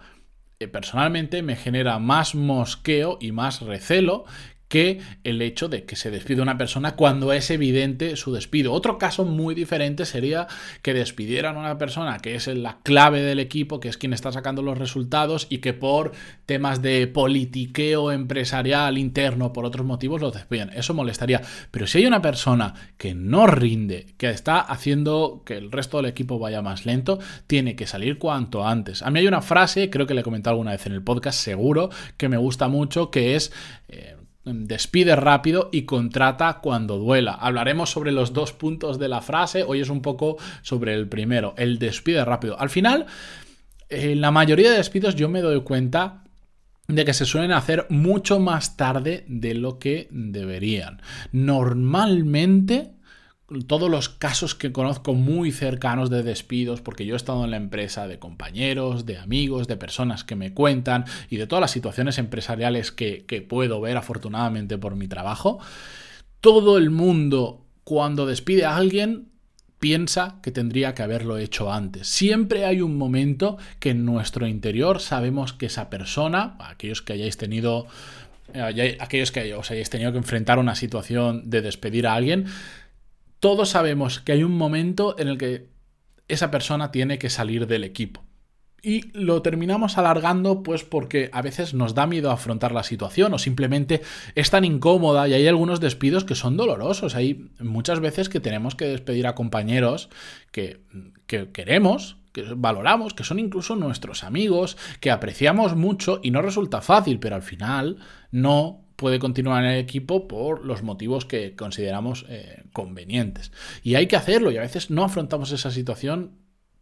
eh, 0.59 0.67
personalmente 0.67 1.41
me 1.41 1.55
genera 1.55 1.97
más 1.99 2.35
mosqueo 2.35 3.17
y 3.19 3.31
más 3.31 3.61
recelo 3.61 4.25
que 4.71 5.01
el 5.25 5.41
hecho 5.41 5.67
de 5.67 5.83
que 5.83 5.97
se 5.97 6.11
despide 6.11 6.41
una 6.41 6.57
persona 6.57 6.95
cuando 6.95 7.33
es 7.33 7.51
evidente 7.51 8.15
su 8.15 8.31
despido. 8.31 8.71
Otro 8.71 8.97
caso 8.97 9.25
muy 9.25 9.53
diferente 9.53 10.05
sería 10.05 10.47
que 10.81 10.93
despidieran 10.93 11.57
a 11.57 11.59
una 11.59 11.77
persona 11.77 12.19
que 12.19 12.35
es 12.35 12.47
la 12.47 12.77
clave 12.81 13.21
del 13.21 13.39
equipo, 13.39 13.81
que 13.81 13.89
es 13.89 13.97
quien 13.97 14.13
está 14.13 14.31
sacando 14.31 14.61
los 14.61 14.77
resultados 14.77 15.45
y 15.49 15.57
que 15.57 15.73
por 15.73 16.13
temas 16.45 16.81
de 16.81 17.05
politiqueo 17.07 18.13
empresarial 18.13 18.97
interno, 18.97 19.51
por 19.51 19.65
otros 19.65 19.85
motivos, 19.85 20.21
los 20.21 20.33
despiden. 20.33 20.69
Eso 20.73 20.93
molestaría. 20.93 21.41
Pero 21.69 21.85
si 21.85 21.97
hay 21.97 22.05
una 22.05 22.21
persona 22.21 22.73
que 22.97 23.13
no 23.13 23.47
rinde, 23.47 24.05
que 24.17 24.29
está 24.29 24.61
haciendo 24.61 25.43
que 25.45 25.57
el 25.57 25.69
resto 25.69 25.97
del 25.97 26.05
equipo 26.05 26.39
vaya 26.39 26.61
más 26.61 26.85
lento, 26.85 27.19
tiene 27.45 27.75
que 27.75 27.87
salir 27.87 28.17
cuanto 28.17 28.65
antes. 28.65 29.01
A 29.01 29.11
mí 29.11 29.19
hay 29.19 29.27
una 29.27 29.41
frase, 29.41 29.89
creo 29.89 30.07
que 30.07 30.13
le 30.13 30.21
he 30.21 30.23
comentado 30.23 30.53
alguna 30.53 30.71
vez 30.71 30.85
en 30.85 30.93
el 30.93 31.03
podcast, 31.03 31.37
seguro, 31.37 31.89
que 32.15 32.29
me 32.29 32.37
gusta 32.37 32.69
mucho, 32.69 33.11
que 33.11 33.35
es... 33.35 33.51
Eh, 33.89 34.15
despide 34.45 35.15
rápido 35.15 35.69
y 35.71 35.83
contrata 35.83 36.59
cuando 36.61 36.97
duela. 36.97 37.33
Hablaremos 37.33 37.89
sobre 37.89 38.11
los 38.11 38.33
dos 38.33 38.53
puntos 38.53 38.99
de 38.99 39.07
la 39.07 39.21
frase, 39.21 39.63
hoy 39.63 39.81
es 39.81 39.89
un 39.89 40.01
poco 40.01 40.37
sobre 40.61 40.93
el 40.93 41.07
primero, 41.07 41.53
el 41.57 41.79
despide 41.79 42.25
rápido. 42.25 42.59
Al 42.59 42.69
final, 42.69 43.05
en 43.89 44.21
la 44.21 44.31
mayoría 44.31 44.71
de 44.71 44.77
despidos 44.77 45.15
yo 45.15 45.29
me 45.29 45.41
doy 45.41 45.61
cuenta 45.61 46.23
de 46.87 47.05
que 47.05 47.13
se 47.13 47.25
suelen 47.25 47.51
hacer 47.51 47.85
mucho 47.89 48.39
más 48.39 48.75
tarde 48.77 49.25
de 49.27 49.53
lo 49.53 49.79
que 49.79 50.07
deberían. 50.11 51.01
Normalmente 51.31 52.93
todos 53.67 53.89
los 53.89 54.09
casos 54.09 54.55
que 54.55 54.71
conozco 54.71 55.13
muy 55.13 55.51
cercanos 55.51 56.09
de 56.09 56.23
despidos, 56.23 56.81
porque 56.81 57.05
yo 57.05 57.15
he 57.15 57.17
estado 57.17 57.43
en 57.43 57.51
la 57.51 57.57
empresa 57.57 58.07
de 58.07 58.19
compañeros, 58.19 59.05
de 59.05 59.17
amigos, 59.17 59.67
de 59.67 59.77
personas 59.77 60.23
que 60.23 60.35
me 60.35 60.53
cuentan 60.53 61.05
y 61.29 61.37
de 61.37 61.47
todas 61.47 61.61
las 61.61 61.71
situaciones 61.71 62.17
empresariales 62.17 62.91
que, 62.91 63.25
que 63.25 63.41
puedo 63.41 63.81
ver 63.81 63.97
afortunadamente 63.97 64.77
por 64.77 64.95
mi 64.95 65.07
trabajo, 65.07 65.59
todo 66.39 66.77
el 66.77 66.89
mundo 66.89 67.65
cuando 67.83 68.25
despide 68.25 68.65
a 68.65 68.75
alguien 68.75 69.29
piensa 69.79 70.39
que 70.43 70.51
tendría 70.51 70.93
que 70.93 71.01
haberlo 71.01 71.39
hecho 71.39 71.71
antes. 71.71 72.07
Siempre 72.07 72.65
hay 72.65 72.81
un 72.81 72.97
momento 72.97 73.57
que 73.79 73.89
en 73.89 74.05
nuestro 74.05 74.47
interior 74.47 74.99
sabemos 74.99 75.53
que 75.53 75.65
esa 75.65 75.89
persona, 75.89 76.55
aquellos 76.59 77.01
que 77.01 77.13
hayáis 77.13 77.35
tenido 77.35 77.87
eh, 78.53 78.97
aquellos 78.99 79.31
que 79.31 79.53
os 79.55 79.71
hayáis 79.71 79.89
tenido 79.89 80.11
que 80.11 80.17
enfrentar 80.17 80.59
una 80.59 80.75
situación 80.75 81.49
de 81.49 81.61
despedir 81.61 82.05
a 82.05 82.13
alguien, 82.13 82.45
todos 83.41 83.69
sabemos 83.69 84.21
que 84.21 84.31
hay 84.31 84.43
un 84.43 84.55
momento 84.55 85.15
en 85.17 85.27
el 85.27 85.37
que 85.37 85.67
esa 86.29 86.51
persona 86.51 86.91
tiene 86.91 87.17
que 87.19 87.29
salir 87.29 87.67
del 87.67 87.83
equipo. 87.83 88.23
Y 88.83 89.11
lo 89.17 89.41
terminamos 89.41 89.97
alargando 89.97 90.63
pues 90.63 90.83
porque 90.83 91.29
a 91.33 91.41
veces 91.41 91.73
nos 91.73 91.93
da 91.93 92.07
miedo 92.07 92.31
afrontar 92.31 92.71
la 92.71 92.83
situación 92.83 93.33
o 93.33 93.39
simplemente 93.39 94.01
es 94.33 94.49
tan 94.49 94.63
incómoda 94.63 95.27
y 95.27 95.33
hay 95.33 95.47
algunos 95.47 95.79
despidos 95.79 96.23
que 96.23 96.35
son 96.35 96.55
dolorosos. 96.55 97.15
Hay 97.15 97.49
muchas 97.59 97.99
veces 97.99 98.29
que 98.29 98.39
tenemos 98.39 98.75
que 98.75 98.85
despedir 98.85 99.27
a 99.27 99.35
compañeros 99.35 100.09
que, 100.51 100.79
que 101.27 101.51
queremos, 101.51 102.17
que 102.33 102.43
valoramos, 102.55 103.13
que 103.13 103.23
son 103.23 103.39
incluso 103.39 103.75
nuestros 103.75 104.23
amigos, 104.23 104.77
que 104.99 105.11
apreciamos 105.11 105.75
mucho 105.75 106.19
y 106.23 106.29
no 106.29 106.43
resulta 106.43 106.81
fácil, 106.81 107.19
pero 107.19 107.35
al 107.35 107.43
final 107.43 107.97
no 108.31 108.81
puede 109.01 109.17
continuar 109.17 109.63
en 109.63 109.71
el 109.71 109.79
equipo 109.79 110.27
por 110.27 110.63
los 110.63 110.83
motivos 110.83 111.25
que 111.25 111.55
consideramos 111.55 112.27
eh, 112.29 112.61
convenientes. 112.71 113.51
Y 113.81 113.95
hay 113.95 114.05
que 114.05 114.15
hacerlo 114.15 114.51
y 114.51 114.57
a 114.57 114.61
veces 114.61 114.91
no 114.91 115.03
afrontamos 115.03 115.51
esa 115.51 115.71
situación 115.71 116.33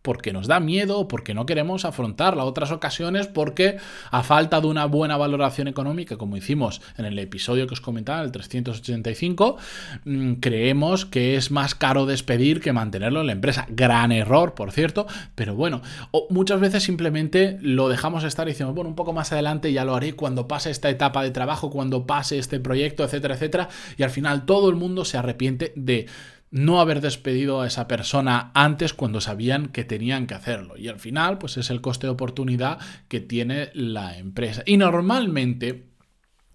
porque 0.02 0.34
nos 0.34 0.48
da 0.48 0.60
miedo, 0.60 1.08
porque 1.08 1.34
no 1.34 1.46
queremos 1.46 1.86
afrontarla. 1.86 2.44
Otras 2.46 2.72
ocasiones 2.72 3.28
porque 3.28 3.78
a 4.12 4.24
falta 4.24 4.62
de 4.62 4.68
una 4.68 4.86
buena 4.86 5.18
valoración 5.18 5.68
económica, 5.68 6.18
como 6.18 6.38
hicimos 6.38 6.82
en 6.98 7.06
el 7.06 7.20
episodio 7.20 7.68
que 7.68 7.74
os 7.74 7.82
comentaba, 7.82 8.22
el 8.22 8.32
385, 8.32 9.58
mm, 10.06 10.34
creemos 10.36 11.06
que 11.06 11.36
es 11.36 11.52
más 11.52 11.76
caro 11.76 12.06
despedir 12.06 12.62
que 12.62 12.74
mantenerlo 12.74 13.22
en 13.22 13.28
la 13.28 13.34
empresa. 13.34 13.66
Gran 13.70 14.12
error, 14.12 14.54
por 14.54 14.72
cierto, 14.72 15.08
pero 15.36 15.56
bueno, 15.56 15.82
muchas 16.30 16.60
veces 16.60 16.84
simplemente 16.84 17.58
lo 17.62 17.90
dejamos 17.90 18.24
estar 18.24 18.48
y 18.48 18.52
decimos, 18.52 18.74
bueno, 18.74 18.90
un 18.90 18.96
poco 18.96 19.14
más 19.14 19.32
adelante 19.32 19.74
ya 19.74 19.86
lo 19.86 19.96
haré 19.96 20.14
cuando 20.14 20.48
pase 20.48 20.70
esta 20.70 20.90
etapa 20.90 21.24
de 21.24 21.32
trabajo, 21.32 21.70
cuando 21.70 22.06
pase 22.06 22.40
este 22.40 22.60
proyecto, 22.60 23.04
etcétera, 23.04 23.36
etcétera, 23.36 23.70
y 23.98 24.04
al 24.04 24.10
final 24.10 24.46
todo 24.46 24.70
el 24.70 24.76
mundo 24.76 25.06
se 25.06 25.18
arrepiente 25.18 25.74
de 25.76 26.08
no 26.52 26.82
haber 26.82 27.02
despedido 27.02 27.62
a 27.62 27.68
esa 27.68 27.88
persona 27.88 28.52
antes 28.54 28.94
cuando 28.94 29.22
sabían 29.22 29.68
que 29.68 29.84
tenían 29.84 30.28
que 30.28 30.34
hacerlo. 30.34 30.78
Y 30.78 30.88
al 30.88 31.00
final, 31.00 31.38
pues 31.38 31.58
es 31.58 31.70
el 31.70 31.82
coste 31.82 32.08
de 32.08 32.12
oportunidad 32.12 32.80
que 33.08 33.20
tiene 33.20 33.70
la 33.74 34.18
empresa. 34.18 34.64
Y 34.66 34.78
normalmente 34.78 35.90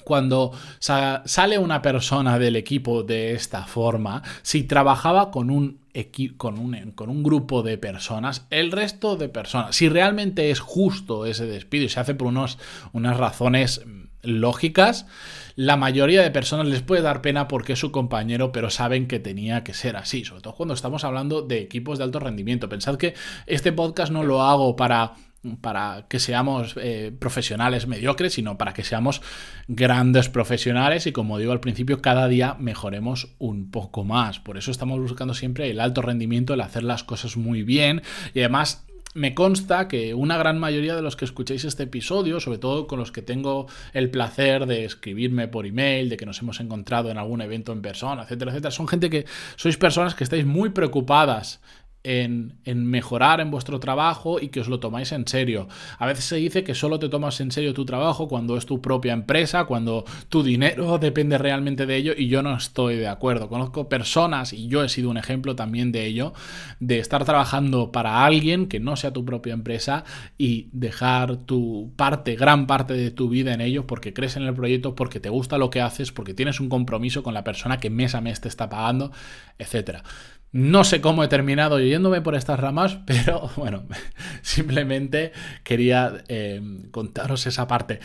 cuando 0.05 0.53
sale 0.79 1.59
una 1.59 1.83
persona 1.83 2.39
del 2.39 2.57
equipo 2.57 3.03
de 3.03 3.33
esta 3.33 3.65
forma, 3.65 4.23
si 4.43 4.65
trabajaba 4.65 5.31
con 5.31 5.51
un, 5.51 5.81
con 6.37 6.59
un, 6.59 6.93
con 6.93 7.09
un 7.09 7.23
grupo 7.23 7.63
de 7.63 7.79
personas, 7.79 8.47
el 8.51 8.71
resto 8.71 9.17
de 9.17 9.29
personas, 9.29 9.75
si 9.75 9.89
realmente 9.89 10.51
es 10.51 10.61
justo 10.61 11.27
ese 11.27 11.47
despido 11.47 11.87
y 11.87 11.89
se 11.89 12.01
hace 12.01 12.15
por 12.15 12.29
unos, 12.29 12.59
unas 12.93 13.17
razones 13.17 13.83
lógicas, 14.25 15.07
la 15.57 15.77
mayoría 15.77 16.23
de 16.23 16.31
personas 16.31 16.67
les 16.67 16.83
puede 16.83 17.03
dar 17.03 17.23
pena 17.23 17.47
porque 17.49 17.75
es 17.75 17.79
su 17.79 17.93
compañero, 17.93 18.51
pero 18.53 18.71
saben 18.71 19.07
que 19.07 19.21
tenía 19.21 19.63
que 19.63 19.75
ser 19.75 19.97
así, 19.97 20.25
sobre 20.25 20.43
todo 20.43 20.55
cuando 20.55 20.75
estamos 20.75 21.05
hablando 21.05 21.43
de 21.43 21.61
equipos 21.61 21.99
de 21.99 22.05
alto 22.05 22.19
rendimiento. 22.21 22.69
Pensad 22.69 22.97
que 22.97 23.15
este 23.47 23.73
podcast 23.73 24.13
no 24.13 24.25
lo 24.25 24.43
hago 24.43 24.77
para 24.77 25.15
para 25.61 26.07
que 26.09 26.19
seamos 26.19 26.75
eh, 26.81 27.13
profesionales 27.19 27.87
mediocres, 27.87 28.35
sino 28.35 28.57
para 28.57 28.73
que 28.73 28.83
seamos 28.83 29.21
grandes 29.69 30.29
profesionales 30.29 31.07
y 31.07 31.13
como 31.13 31.39
digo 31.39 31.53
al 31.53 31.61
principio, 31.61 32.01
cada 32.01 32.29
día 32.29 32.57
mejoremos 32.59 33.35
un 33.39 33.71
poco 33.71 34.05
más. 34.05 34.41
Por 34.41 34.57
eso 34.57 34.71
estamos 34.71 35.01
buscando 35.01 35.35
siempre 35.35 35.71
el 35.71 35.81
alto 35.81 36.03
rendimiento, 36.03 36.55
el 36.55 36.63
hacer 36.63 36.83
las 36.83 37.05
cosas 37.05 37.37
muy 37.37 37.63
bien 37.63 38.03
y 38.33 38.41
además 38.41 38.87
me 39.15 39.35
consta 39.35 39.87
que 39.87 40.13
una 40.13 40.37
gran 40.37 40.59
mayoría 40.59 40.97
de 40.97 41.03
los 41.03 41.17
que 41.17 41.25
escucháis 41.25 41.65
este 41.65 41.85
episodio, 41.85 42.41
sobre 42.41 42.59
todo 42.59 42.87
con 42.87 42.99
los 42.99 43.13
que 43.13 43.23
tengo 43.23 43.67
el 43.93 44.11
placer 44.11 44.67
de 44.67 44.85
escribirme 44.85 45.47
por 45.47 45.67
email, 45.67 46.09
de 46.09 46.17
que 46.17 46.27
nos 46.27 46.43
hemos 46.43 46.61
encontrado 46.61 47.11
en 47.11 47.19
algún 47.19 47.41
evento 47.41 47.73
en 47.73 47.81
persona, 47.81 48.25
etcétera, 48.25 48.51
etcétera, 48.51 48.73
son 48.73 48.89
gente 48.89 49.09
que 49.11 49.25
sois 49.57 49.77
personas 49.77 50.15
que 50.15 50.25
estáis 50.25 50.45
muy 50.45 50.71
preocupadas 50.71 51.61
en, 52.05 52.61
mejorar 52.67 53.41
en 53.41 53.51
vuestro 53.51 53.81
trabajo 53.81 54.39
y 54.41 54.49
que 54.49 54.61
os 54.61 54.69
lo 54.69 54.79
tomáis 54.79 55.11
en 55.13 55.27
serio. 55.27 55.69
A 55.99 56.07
veces 56.07 56.27
se 56.27 56.37
dice 56.37 56.63
que 56.63 56.75
solo 56.75 56.99
te 56.99 57.09
tomas 57.09 57.41
en 57.41 57.51
serio 57.51 57.75
tu 57.75 57.85
trabajo 57.85 58.29
cuando 58.29 58.57
es 58.57 58.67
tu 58.67 58.81
propia 58.81 59.15
empresa, 59.15 59.65
cuando 59.65 60.05
tu 60.29 60.43
dinero 60.43 60.99
depende 61.01 61.39
realmente 61.39 61.87
de 61.87 61.97
ello 61.97 62.13
y 62.17 62.29
yo 62.29 62.43
no 62.43 62.55
estoy 62.57 62.97
de 62.97 63.09
acuerdo. 63.09 63.49
Conozco 63.49 63.89
personas, 63.89 64.53
y 64.53 64.69
yo 64.69 64.85
he 64.85 64.89
sido 64.89 65.11
un 65.11 65.17
ejemplo 65.17 65.57
también 65.57 65.91
de 65.93 66.05
ello, 66.05 66.35
de 66.79 66.99
estar 66.99 67.25
trabajando 67.25 67.91
para 67.91 68.25
alguien 68.25 68.67
que 68.67 68.81
no 68.81 68.97
sea 68.97 69.13
tu 69.13 69.25
propia 69.25 69.55
empresa 69.55 70.05
y 70.37 70.69
dejar 70.73 71.39
tu 71.39 71.93
parte, 71.97 72.37
gran 72.37 72.67
parte 72.67 72.95
de 72.95 73.11
tu 73.11 73.29
vida 73.31 73.55
en 73.55 73.63
ello 73.63 73.87
porque 73.87 74.13
crees 74.13 74.37
en 74.37 74.43
el 74.43 74.55
proyecto, 74.55 74.95
porque 74.95 75.21
te 75.21 75.31
gusta 75.31 75.57
lo 75.57 75.71
que 75.71 75.81
haces, 75.81 76.13
porque 76.13 76.35
tienes 76.35 76.61
un 76.61 76.69
compromiso 76.69 77.23
con 77.23 77.33
la 77.33 77.45
persona 77.45 77.79
que 77.79 77.89
mes 77.89 78.15
a 78.15 78.21
mes 78.21 78.43
te 78.43 78.49
está 78.49 78.69
pagando, 78.69 79.11
etcétera. 79.59 80.03
No 80.55 80.85
sé 80.85 81.01
cómo 81.01 81.25
he 81.25 81.29
terminado 81.29 81.81
yéndome 81.81 82.21
por 82.21 82.37
estas 82.37 82.61
ramas, 82.61 82.99
pero 83.07 83.51
bueno, 83.57 83.83
simplemente 84.43 85.33
quería 85.65 86.23
eh, 86.29 86.63
contaros 86.93 87.49
esa 87.49 87.67
parte. 87.67 87.99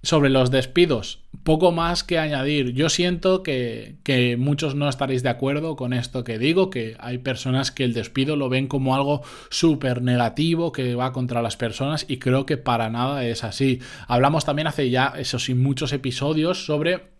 Sobre 0.00 0.30
los 0.30 0.52
despidos, 0.52 1.24
poco 1.42 1.72
más 1.72 2.04
que 2.04 2.20
añadir. 2.20 2.72
Yo 2.72 2.88
siento 2.88 3.42
que, 3.42 3.96
que, 4.04 4.36
muchos 4.36 4.76
no 4.76 4.88
estaréis 4.88 5.24
de 5.24 5.30
acuerdo 5.30 5.74
con 5.74 5.92
esto 5.92 6.22
que 6.22 6.38
digo, 6.38 6.70
que 6.70 6.96
hay 7.00 7.18
personas 7.18 7.72
que 7.72 7.82
el 7.82 7.94
despido 7.94 8.36
lo 8.36 8.48
ven 8.48 8.68
como 8.68 8.94
algo 8.94 9.22
súper 9.50 10.00
negativo, 10.00 10.70
que 10.70 10.94
va 10.94 11.12
contra 11.12 11.42
las 11.42 11.56
personas, 11.56 12.06
y 12.08 12.20
creo 12.20 12.46
que 12.46 12.58
para 12.58 12.90
nada 12.90 13.24
es 13.24 13.42
así. 13.42 13.80
Hablamos 14.06 14.44
también 14.44 14.68
hace 14.68 14.88
ya, 14.88 15.14
eso 15.18 15.40
sí, 15.40 15.54
muchos 15.54 15.92
episodios 15.92 16.64
sobre 16.64 17.18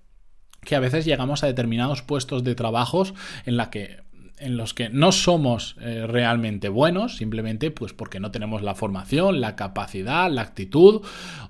que 0.63 0.77
a 0.77 0.81
veces 0.81 1.05
llegamos 1.05 1.43
a 1.43 1.49
determinados 1.49 2.03
puestos 2.03 2.45
de 2.45 2.55
trabajos 2.55 3.15
en 3.45 3.57
la 3.57 3.71
que 3.71 4.07
en 4.41 4.57
los 4.57 4.75
que 4.75 4.89
no 4.89 5.13
somos 5.13 5.77
eh, 5.81 6.07
realmente 6.07 6.69
buenos, 6.69 7.17
simplemente 7.17 7.71
pues 7.71 7.93
porque 7.93 8.21
no 8.21 8.31
tenemos 8.31 8.63
la 8.63 8.75
formación, 8.75 9.41
la 9.41 9.57
capacidad, 9.57 10.31
la 10.31 10.43
actitud 10.43 11.03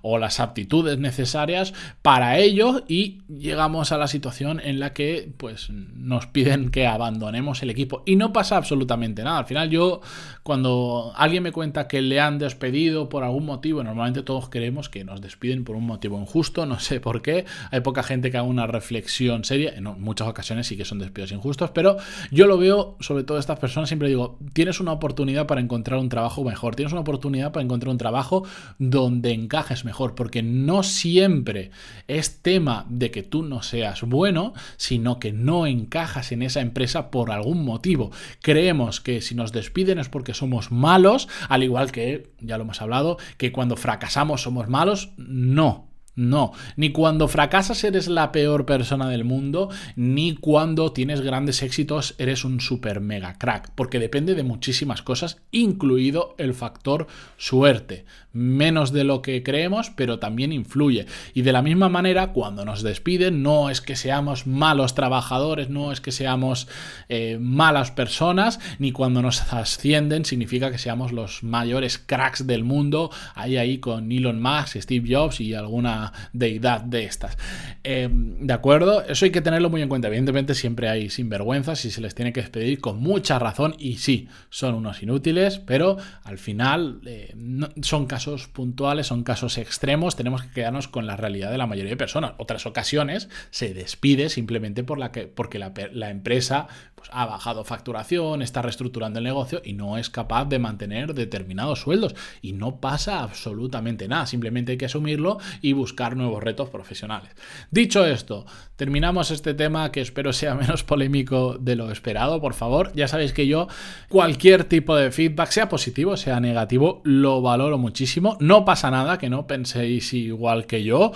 o 0.02 0.18
las 0.18 0.40
aptitudes 0.40 0.98
necesarias 0.98 1.74
para 2.02 2.38
ello 2.38 2.84
y 2.88 3.22
llegamos 3.28 3.92
a 3.92 3.98
la 3.98 4.08
situación 4.08 4.60
en 4.60 4.80
la 4.80 4.92
que 4.92 5.30
pues 5.36 5.70
nos 5.70 6.26
piden 6.26 6.70
que 6.70 6.86
abandonemos 6.86 7.62
el 7.62 7.70
equipo. 7.70 8.02
Y 8.06 8.16
no 8.16 8.32
pasa 8.32 8.56
absolutamente 8.56 9.22
nada. 9.22 9.38
Al 9.38 9.46
final 9.46 9.70
yo 9.70 10.00
cuando 10.42 11.12
alguien 11.16 11.42
me 11.42 11.52
cuenta 11.52 11.88
que 11.88 12.00
le 12.00 12.20
han 12.20 12.38
despedido 12.38 13.08
por 13.08 13.24
algún 13.24 13.44
motivo, 13.44 13.82
normalmente 13.82 14.22
todos 14.22 14.48
creemos 14.48 14.88
que 14.88 15.04
nos 15.04 15.20
despiden 15.20 15.64
por 15.64 15.76
un 15.76 15.86
motivo 15.86 16.18
injusto, 16.18 16.66
no 16.66 16.78
sé 16.80 17.00
por 17.00 17.22
qué, 17.22 17.44
hay 17.70 17.80
poca 17.80 18.02
gente 18.02 18.30
que 18.30 18.38
haga 18.38 18.46
una 18.46 18.66
reflexión 18.66 19.44
seria, 19.44 19.74
en 19.74 19.84
muchas 19.84 20.28
ocasiones 20.28 20.66
sí 20.66 20.76
que 20.76 20.84
son 20.84 20.98
despidos 20.98 21.32
injustos, 21.32 21.70
pero 21.70 21.96
yo 22.30 22.46
lo 22.46 22.58
veo 22.58 22.77
sobre 23.00 23.24
todo 23.24 23.38
estas 23.38 23.58
personas, 23.58 23.88
siempre 23.88 24.08
digo, 24.08 24.38
tienes 24.52 24.80
una 24.80 24.92
oportunidad 24.92 25.46
para 25.46 25.60
encontrar 25.60 25.98
un 25.98 26.08
trabajo 26.08 26.44
mejor, 26.44 26.74
tienes 26.74 26.92
una 26.92 27.02
oportunidad 27.02 27.52
para 27.52 27.64
encontrar 27.64 27.90
un 27.90 27.98
trabajo 27.98 28.44
donde 28.78 29.32
encajes 29.32 29.84
mejor, 29.84 30.14
porque 30.14 30.42
no 30.42 30.82
siempre 30.82 31.70
es 32.06 32.42
tema 32.42 32.86
de 32.88 33.10
que 33.10 33.22
tú 33.22 33.42
no 33.42 33.62
seas 33.62 34.02
bueno, 34.02 34.52
sino 34.76 35.18
que 35.18 35.32
no 35.32 35.66
encajas 35.66 36.32
en 36.32 36.42
esa 36.42 36.60
empresa 36.60 37.10
por 37.10 37.30
algún 37.30 37.64
motivo. 37.64 38.10
Creemos 38.42 39.00
que 39.00 39.20
si 39.20 39.34
nos 39.34 39.52
despiden 39.52 39.98
es 39.98 40.08
porque 40.08 40.34
somos 40.34 40.70
malos, 40.70 41.28
al 41.48 41.62
igual 41.62 41.92
que, 41.92 42.30
ya 42.40 42.56
lo 42.56 42.64
hemos 42.64 42.80
hablado, 42.82 43.18
que 43.36 43.52
cuando 43.52 43.76
fracasamos 43.76 44.42
somos 44.42 44.68
malos, 44.68 45.10
no. 45.16 45.87
No, 46.18 46.52
ni 46.74 46.90
cuando 46.90 47.28
fracasas 47.28 47.84
eres 47.84 48.08
la 48.08 48.32
peor 48.32 48.66
persona 48.66 49.08
del 49.08 49.22
mundo, 49.22 49.68
ni 49.94 50.34
cuando 50.34 50.90
tienes 50.90 51.20
grandes 51.20 51.62
éxitos 51.62 52.16
eres 52.18 52.44
un 52.44 52.60
super 52.60 53.00
mega 53.00 53.38
crack, 53.38 53.70
porque 53.76 54.00
depende 54.00 54.34
de 54.34 54.42
muchísimas 54.42 55.00
cosas, 55.00 55.36
incluido 55.52 56.34
el 56.38 56.54
factor 56.54 57.06
suerte. 57.36 58.04
Menos 58.32 58.92
de 58.92 59.04
lo 59.04 59.22
que 59.22 59.44
creemos, 59.44 59.90
pero 59.90 60.18
también 60.18 60.52
influye. 60.52 61.06
Y 61.34 61.42
de 61.42 61.52
la 61.52 61.62
misma 61.62 61.88
manera, 61.88 62.32
cuando 62.32 62.64
nos 62.64 62.82
despiden, 62.82 63.44
no 63.44 63.70
es 63.70 63.80
que 63.80 63.94
seamos 63.94 64.46
malos 64.46 64.94
trabajadores, 64.94 65.70
no 65.70 65.92
es 65.92 66.00
que 66.00 66.10
seamos 66.10 66.66
eh, 67.08 67.38
malas 67.40 67.92
personas, 67.92 68.58
ni 68.80 68.90
cuando 68.90 69.22
nos 69.22 69.52
ascienden 69.52 70.24
significa 70.24 70.72
que 70.72 70.78
seamos 70.78 71.12
los 71.12 71.44
mayores 71.44 71.98
cracks 71.98 72.44
del 72.44 72.64
mundo, 72.64 73.10
ahí 73.36 73.56
ahí 73.56 73.78
con 73.78 74.10
Elon 74.10 74.42
Musk, 74.42 74.78
Steve 74.78 75.06
Jobs 75.08 75.40
y 75.40 75.54
alguna 75.54 76.07
deidad 76.32 76.80
de 76.80 77.04
estas. 77.04 77.36
Em, 77.82 78.46
¿De 78.46 78.52
acuerdo? 78.52 79.02
Eso 79.02 79.24
hay 79.24 79.30
que 79.30 79.40
tenerlo 79.40 79.70
muy 79.70 79.82
en 79.82 79.88
cuenta. 79.88 80.08
Evidentemente 80.08 80.54
siempre 80.54 80.88
hay 80.88 81.10
sinvergüenzas 81.10 81.84
y 81.84 81.90
se 81.90 82.00
les 82.00 82.14
tiene 82.14 82.32
que 82.32 82.40
despedir 82.40 82.80
con 82.80 82.98
mucha 83.00 83.38
razón 83.38 83.74
y 83.78 83.96
sí, 83.96 84.28
son 84.50 84.74
unos 84.74 85.02
inútiles, 85.02 85.58
pero 85.58 85.96
al 86.24 86.38
final 86.38 87.00
eh, 87.06 87.34
son 87.82 88.06
casos 88.06 88.48
puntuales, 88.48 89.06
son 89.06 89.22
casos 89.22 89.58
extremos, 89.58 90.16
tenemos 90.16 90.42
que 90.42 90.50
quedarnos 90.50 90.88
con 90.88 91.06
la 91.06 91.16
realidad 91.16 91.50
de 91.50 91.58
la 91.58 91.66
mayoría 91.66 91.90
de 91.90 91.96
personas. 91.96 92.32
Otras 92.38 92.66
ocasiones 92.66 93.28
se 93.50 93.74
despide 93.74 94.28
simplemente 94.28 94.84
por 94.84 94.98
la 94.98 95.12
que, 95.12 95.26
porque 95.26 95.58
la, 95.58 95.72
la 95.92 96.10
empresa 96.10 96.68
pues, 96.98 97.10
ha 97.12 97.26
bajado 97.26 97.64
facturación, 97.64 98.42
está 98.42 98.60
reestructurando 98.60 99.20
el 99.20 99.24
negocio 99.24 99.62
y 99.64 99.72
no 99.72 99.98
es 99.98 100.10
capaz 100.10 100.46
de 100.46 100.58
mantener 100.58 101.14
determinados 101.14 101.80
sueldos. 101.80 102.16
Y 102.42 102.52
no 102.52 102.80
pasa 102.80 103.22
absolutamente 103.22 104.08
nada, 104.08 104.26
simplemente 104.26 104.72
hay 104.72 104.78
que 104.78 104.86
asumirlo 104.86 105.38
y 105.62 105.74
buscar 105.74 106.16
nuevos 106.16 106.42
retos 106.42 106.70
profesionales. 106.70 107.30
Dicho 107.70 108.04
esto, 108.04 108.46
terminamos 108.74 109.30
este 109.30 109.54
tema 109.54 109.92
que 109.92 110.00
espero 110.00 110.32
sea 110.32 110.54
menos 110.56 110.82
polémico 110.82 111.56
de 111.58 111.76
lo 111.76 111.92
esperado, 111.92 112.40
por 112.40 112.54
favor. 112.54 112.92
Ya 112.94 113.06
sabéis 113.06 113.32
que 113.32 113.46
yo 113.46 113.68
cualquier 114.08 114.64
tipo 114.64 114.96
de 114.96 115.12
feedback, 115.12 115.50
sea 115.50 115.68
positivo, 115.68 116.16
sea 116.16 116.40
negativo, 116.40 117.00
lo 117.04 117.40
valoro 117.40 117.78
muchísimo. 117.78 118.36
No 118.40 118.64
pasa 118.64 118.90
nada 118.90 119.18
que 119.18 119.30
no 119.30 119.46
penséis 119.46 120.12
igual 120.14 120.66
que 120.66 120.82
yo. 120.82 121.12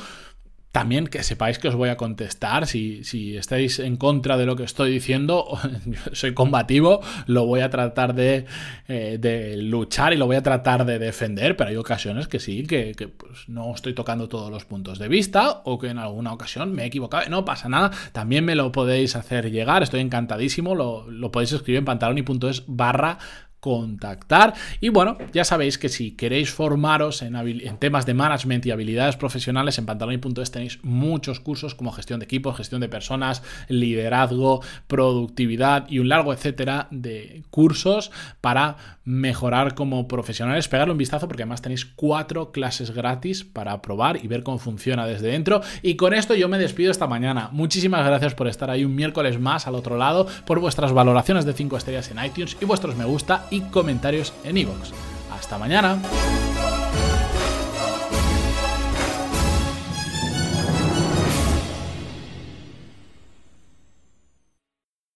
También 0.73 1.07
que 1.07 1.23
sepáis 1.23 1.59
que 1.59 1.69
os 1.69 1.75
voy 1.75 1.91
a 1.91 1.99
contestar. 1.99 2.67
Si, 2.67 3.05
si, 3.05 3.37
estáis 3.37 3.79
en 3.79 3.99
contra 3.99 4.39
de 4.39 4.47
lo 4.47 4.57
que 4.57 4.65
estoy 4.65 4.91
diciendo, 4.91 5.47
soy 6.13 6.33
combativo, 6.33 7.03
lo 7.27 7.45
voy 7.45 7.61
a 7.61 7.69
tratar 7.69 8.15
de, 8.15 8.47
eh, 8.89 9.19
de, 9.21 9.59
luchar 9.59 10.15
y 10.15 10.17
lo 10.17 10.27
voy 10.27 10.37
a 10.37 10.43
tratar 10.43 10.87
de 10.87 10.99
defender, 10.99 11.59
pero 11.59 11.69
hay 11.69 11.77
ocasiones 11.77 12.27
que 12.27 12.41
sí, 12.41 12.67
que, 12.67 12.95
pues, 13.15 13.51
no 13.51 13.75
estoy 13.75 13.93
tocando 13.93 14.31
todos 14.31 14.51
los 14.51 14.65
puntos 14.65 14.99
de 14.99 15.09
vista 15.09 15.61
o 15.65 15.79
que 15.79 15.89
en 15.89 15.99
alguna 15.99 16.33
ocasión 16.33 16.73
me 16.73 16.85
he 16.85 16.87
equivocado. 16.87 17.29
No 17.29 17.45
pasa 17.45 17.69
nada, 17.69 17.91
también 18.13 18.47
me 18.47 18.55
lo 18.55 18.73
podéis 18.73 19.15
hacer 19.15 19.51
llegar, 19.51 19.83
estoy 19.83 20.01
encantadísimo, 20.01 20.75
lo, 20.75 21.11
lo 21.11 21.31
podéis 21.31 21.53
escribir 21.53 21.81
en 21.81 21.85
pantaloni.es 21.85 22.65
barra 22.67 23.19
contactar. 23.63 24.55
Y 24.81 24.89
bueno, 24.89 25.17
ya 25.33 25.45
sabéis 25.45 25.79
que 25.79 25.89
si 25.89 26.17
queréis 26.17 26.51
formaros 26.51 27.23
en, 27.23 27.33
temas 27.79 28.07
de 28.07 28.13
management 28.13 28.67
y 28.67 28.73
habilidades 28.73 29.17
profesionales, 29.17 29.79
en 29.79 29.87
pantaloni.es 29.87 30.51
tenéis 30.51 30.81
muchos 30.83 31.39
cursos 31.39 31.77
como 31.77 31.93
gestión 31.93 32.19
de 32.19 32.25
equipos, 32.25 32.57
gestión 32.57 32.81
de 32.81 32.89
personas, 32.89 33.45
liderazgo, 33.69 34.63
productividad 34.89 35.89
y 35.89 36.01
un 36.01 36.09
largo 36.09 36.33
etcétera 36.33 36.89
de 36.91 37.45
cursos 37.51 38.11
para 38.41 38.99
mejorar 39.05 39.77
como 39.77 40.09
profesionales. 40.09 40.67
Pegarle 40.67 40.91
un 40.91 40.99
vistazo 40.99 41.29
porque 41.29 41.45
además 41.45 41.63
tenéis 41.63 41.85
cuatro 41.85 42.51
clases 42.51 42.91
gratis 42.91 43.45
para 43.45 43.81
probar 43.81 44.25
y 44.25 44.27
ver 44.27 44.43
cómo 44.43 44.59
funciona 44.59 45.07
desde 45.07 45.29
dentro. 45.29 45.63
Y 45.83 45.95
con 45.95 46.15
esto 46.15 46.35
yo 46.35 46.49
me 46.49 46.59
despido 46.59 46.91
esta 46.91 47.07
mañana. 47.07 47.49
Muchísimas 47.53 48.05
gracias 48.05 48.35
por 48.35 48.49
estar 48.49 48.71
ahí 48.71 48.85
un 48.85 48.97
miércoles 48.97 49.39
más 49.39 49.69
al 49.69 49.77
otro 49.77 49.97
lado, 49.97 50.27
por 50.47 50.59
vuestras 50.59 50.93
valoraciones 50.93 51.45
de 51.45 51.53
5 51.53 51.77
estrellas 51.77 52.11
en 52.11 52.25
iTunes 52.25 52.57
y 52.61 52.65
vuestros 52.65 52.97
me 52.97 53.05
gusta 53.05 53.47
y 53.53 53.61
comentarios 53.61 54.33
en 54.43 54.57
iVoox. 54.57 54.91
Hasta 55.31 55.59
mañana. 55.59 55.99